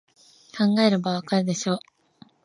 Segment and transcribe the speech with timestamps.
[0.57, 1.77] 考えればわかるでしょ